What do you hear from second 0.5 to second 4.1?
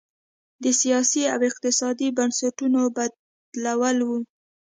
د سیاسي او اقتصادي بنسټونو بدلول و.